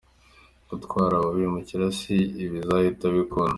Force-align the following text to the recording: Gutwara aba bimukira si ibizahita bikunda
Gutwara 0.69 1.13
aba 1.19 1.29
bimukira 1.37 1.85
si 1.99 2.15
ibizahita 2.43 3.05
bikunda 3.15 3.49